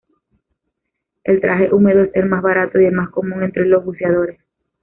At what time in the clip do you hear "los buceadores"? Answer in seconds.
3.67-4.39